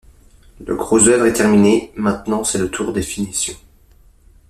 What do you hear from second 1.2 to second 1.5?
est